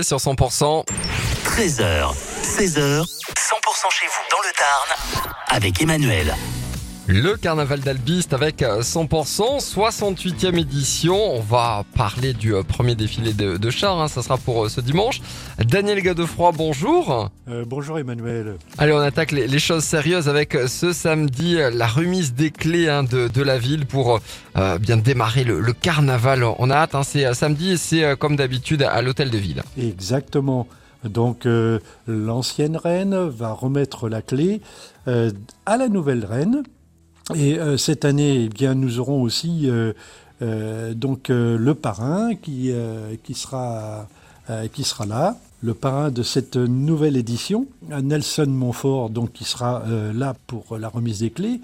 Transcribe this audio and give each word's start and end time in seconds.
sur 0.00 0.16
100%. 0.16 0.86
13h, 1.44 2.14
16h, 2.42 3.02
100% 3.02 3.04
chez 3.90 4.06
vous 4.06 4.24
dans 4.30 4.40
le 4.40 4.52
Tarn 4.56 5.28
avec 5.48 5.82
Emmanuel. 5.82 6.34
Le 7.08 7.36
carnaval 7.36 7.80
d'Albiste 7.80 8.32
avec 8.32 8.62
100%, 8.62 9.60
68e 9.60 10.56
édition. 10.58 11.16
On 11.34 11.40
va 11.40 11.84
parler 11.96 12.32
du 12.32 12.54
euh, 12.54 12.62
premier 12.62 12.94
défilé 12.94 13.32
de, 13.32 13.56
de 13.56 13.70
chars, 13.70 14.00
hein, 14.00 14.06
ça 14.06 14.22
sera 14.22 14.38
pour 14.38 14.64
euh, 14.64 14.68
ce 14.68 14.80
dimanche. 14.80 15.20
Daniel 15.58 16.00
Gadefroy, 16.00 16.52
bonjour. 16.52 17.28
Euh, 17.48 17.64
bonjour 17.66 17.98
Emmanuel. 17.98 18.56
Allez, 18.78 18.92
on 18.92 18.98
attaque 19.00 19.32
les, 19.32 19.48
les 19.48 19.58
choses 19.58 19.82
sérieuses 19.82 20.28
avec 20.28 20.54
euh, 20.54 20.68
ce 20.68 20.92
samedi 20.92 21.56
euh, 21.58 21.70
la 21.70 21.88
remise 21.88 22.34
des 22.34 22.52
clés 22.52 22.88
hein, 22.88 23.02
de, 23.02 23.26
de 23.26 23.42
la 23.42 23.58
ville 23.58 23.84
pour 23.84 24.20
euh, 24.56 24.78
bien 24.78 24.96
démarrer 24.96 25.42
le, 25.42 25.60
le 25.60 25.72
carnaval. 25.72 26.44
On 26.44 26.70
a 26.70 26.76
hâte, 26.76 26.94
hein, 26.94 27.02
c'est 27.02 27.26
euh, 27.26 27.34
samedi 27.34 27.72
et 27.72 27.76
c'est 27.78 28.04
euh, 28.04 28.14
comme 28.16 28.36
d'habitude 28.36 28.82
à 28.84 29.02
l'hôtel 29.02 29.30
de 29.30 29.38
ville. 29.38 29.62
Exactement. 29.76 30.68
Donc 31.04 31.46
euh, 31.46 31.80
l'ancienne 32.06 32.76
reine 32.76 33.16
va 33.28 33.52
remettre 33.52 34.08
la 34.08 34.22
clé 34.22 34.60
euh, 35.08 35.32
à 35.66 35.76
la 35.76 35.88
nouvelle 35.88 36.24
reine. 36.24 36.62
Et 37.34 37.58
euh, 37.58 37.76
cette 37.76 38.04
année, 38.04 38.44
eh 38.44 38.48
bien, 38.48 38.74
nous 38.74 38.98
aurons 38.98 39.22
aussi 39.22 39.68
euh, 39.70 39.92
euh, 40.42 40.92
donc 40.94 41.28
le 41.28 41.74
parrain 41.74 42.34
qui 42.34 42.72
qui 43.22 43.34
sera 43.34 44.08
qui 44.72 44.82
sera 44.82 45.06
là, 45.06 45.36
le 45.62 45.72
parrain 45.72 46.10
de 46.10 46.24
cette 46.24 46.56
nouvelle 46.56 47.16
édition, 47.16 47.66
Nelson 48.02 48.48
Montfort, 48.48 49.08
donc 49.08 49.32
qui 49.32 49.44
sera 49.44 49.84
là 50.12 50.34
pour 50.48 50.76
la 50.76 50.88
remise 50.88 51.20
des 51.20 51.30
clés. 51.30 51.60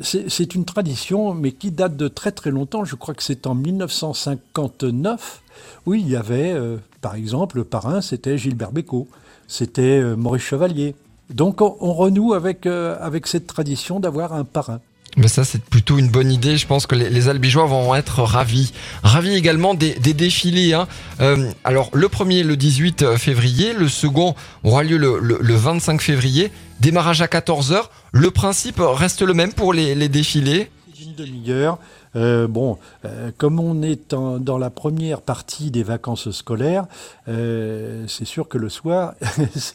C'est 0.00 0.54
une 0.54 0.64
tradition, 0.64 1.34
mais 1.34 1.50
qui 1.50 1.72
date 1.72 1.96
de 1.96 2.06
très 2.06 2.30
très 2.30 2.52
longtemps. 2.52 2.84
Je 2.84 2.94
crois 2.94 3.14
que 3.14 3.24
c'est 3.24 3.48
en 3.48 3.56
1959 3.56 5.42
où 5.86 5.94
il 5.94 6.08
y 6.08 6.14
avait, 6.14 6.56
par 7.00 7.16
exemple, 7.16 7.56
le 7.56 7.64
parrain, 7.64 8.00
c'était 8.00 8.38
Gilbert 8.38 8.70
Bécaud, 8.70 9.08
c'était 9.48 10.00
Maurice 10.16 10.44
Chevalier. 10.44 10.94
Donc 11.30 11.60
on, 11.60 11.76
on 11.80 11.92
renoue 11.92 12.32
avec 12.32 12.64
avec 12.66 13.26
cette 13.26 13.48
tradition 13.48 13.98
d'avoir 13.98 14.34
un 14.34 14.44
parrain. 14.44 14.80
Mais 15.16 15.28
ça, 15.28 15.44
c'est 15.44 15.62
plutôt 15.62 15.98
une 15.98 16.08
bonne 16.08 16.30
idée. 16.30 16.56
Je 16.56 16.66
pense 16.66 16.86
que 16.86 16.94
les, 16.94 17.28
Albigeois 17.28 17.66
vont 17.66 17.94
être 17.94 18.22
ravis. 18.22 18.72
Ravis 19.02 19.34
également 19.34 19.74
des, 19.74 19.94
des 19.94 20.14
défilés. 20.14 20.72
Hein. 20.72 20.86
Euh, 21.20 21.50
alors, 21.64 21.90
le 21.92 22.08
premier, 22.08 22.42
le 22.42 22.56
18 22.56 23.16
février. 23.16 23.72
Le 23.72 23.88
second 23.88 24.34
aura 24.62 24.84
lieu 24.84 24.96
le, 24.96 25.18
le, 25.18 25.38
le 25.40 25.54
25 25.54 26.00
février. 26.00 26.52
Démarrage 26.80 27.22
à 27.22 27.26
14h. 27.26 27.84
Le 28.12 28.30
principe 28.30 28.80
reste 28.80 29.22
le 29.22 29.34
même 29.34 29.52
pour 29.52 29.72
les, 29.72 29.94
les 29.94 30.08
défilés. 30.08 30.70
C'est 30.94 31.04
une 31.04 31.14
demi-heure. 31.14 31.78
Euh, 32.16 32.48
bon, 32.48 32.78
euh, 33.04 33.30
comme 33.38 33.60
on 33.60 33.82
est 33.82 34.14
dans 34.14 34.58
la 34.58 34.70
première 34.70 35.20
partie 35.20 35.70
des 35.70 35.82
vacances 35.82 36.30
scolaires, 36.32 36.86
euh, 37.28 38.04
c'est 38.08 38.24
sûr 38.24 38.48
que 38.48 38.58
le 38.58 38.68
soir, 38.68 39.14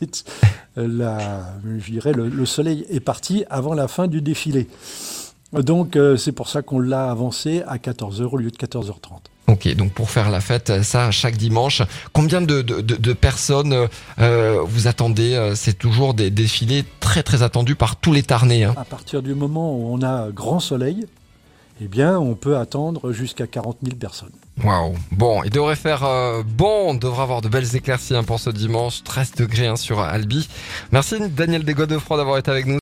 la, 0.75 1.45
le, 1.63 2.27
le 2.29 2.45
soleil 2.45 2.85
est 2.89 2.99
parti 2.99 3.45
avant 3.49 3.73
la 3.73 3.87
fin 3.87 4.07
du 4.07 4.21
défilé. 4.21 4.67
Donc 5.53 5.95
euh, 5.95 6.17
c'est 6.17 6.31
pour 6.31 6.49
ça 6.49 6.61
qu'on 6.61 6.79
l'a 6.79 7.09
avancé 7.09 7.63
à 7.67 7.77
14h 7.77 8.23
au 8.23 8.37
lieu 8.37 8.51
de 8.51 8.57
14h30. 8.57 8.93
Ok, 9.47 9.67
donc 9.75 9.91
pour 9.91 10.09
faire 10.09 10.31
la 10.31 10.41
fête, 10.41 10.81
ça, 10.83 11.11
chaque 11.11 11.37
dimanche. 11.37 11.83
Combien 12.13 12.41
de, 12.41 12.63
de, 12.63 12.81
de- 12.81 12.95
de 12.95 13.13
personnes 13.13 13.87
euh, 14.19 14.59
vous 14.65 14.87
attendez 14.87 15.35
Euh, 15.35 15.53
C'est 15.55 15.77
toujours 15.77 16.15
des 16.15 16.31
défilés 16.31 16.83
très 16.99 17.21
très 17.21 17.43
attendus 17.43 17.75
par 17.75 17.95
tous 17.95 18.11
les 18.11 18.23
Tarnais. 18.23 18.63
Hein. 18.63 18.73
À 18.75 18.85
partir 18.85 19.21
du 19.21 19.35
moment 19.35 19.75
où 19.77 19.93
on 19.93 20.01
a 20.01 20.31
grand 20.31 20.59
soleil, 20.59 21.05
eh 21.79 21.87
bien, 21.87 22.17
on 22.17 22.33
peut 22.35 22.57
attendre 22.57 23.11
jusqu'à 23.11 23.45
40 23.47 23.77
000 23.83 23.97
personnes. 23.97 24.31
Waouh. 24.63 24.95
Bon, 25.11 25.43
il 25.43 25.49
devrait 25.51 25.75
faire 25.75 26.05
euh, 26.05 26.41
bon, 26.47 26.91
on 26.91 26.93
devrait 26.93 27.23
avoir 27.23 27.41
de 27.41 27.49
belles 27.49 27.75
éclaircies 27.75 28.15
hein, 28.15 28.23
pour 28.23 28.39
ce 28.39 28.49
dimanche. 28.49 29.03
13 29.03 29.33
degrés 29.33 29.67
hein, 29.67 29.75
sur 29.75 29.99
Albi. 29.99 30.47
Merci 30.93 31.15
Daniel 31.29 31.65
Desgodefroy 31.65 32.15
d'avoir 32.15 32.37
été 32.37 32.49
avec 32.49 32.65
nous. 32.65 32.73